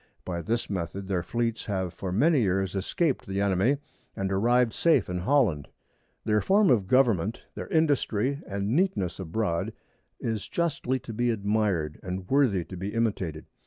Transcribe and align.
By 0.25 0.41
this 0.41 0.67
Method 0.67 1.07
their 1.07 1.21
Fleets 1.21 1.65
have 1.67 1.93
for 1.93 2.11
many 2.11 2.41
Years 2.41 2.73
escaped 2.75 3.27
the 3.27 3.39
Enemy, 3.39 3.77
and 4.15 4.31
arrived 4.31 4.73
safe 4.73 5.07
in 5.11 5.19
Holland. 5.19 5.67
Their 6.25 6.41
Form 6.41 6.71
of 6.71 6.87
Government, 6.87 7.43
their 7.53 7.67
Industry 7.67 8.41
and 8.47 8.75
Neatness 8.75 9.19
abroad, 9.19 9.73
is 10.19 10.47
justly 10.47 10.97
to 10.97 11.13
be 11.13 11.29
admired, 11.29 11.99
and 12.01 12.27
worthy 12.27 12.65
to 12.65 12.75
be 12.75 12.95
imitated. 12.95 13.45